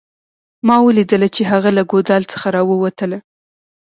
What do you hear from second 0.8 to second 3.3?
ولیدله چې هغه له ګودال څخه راووتله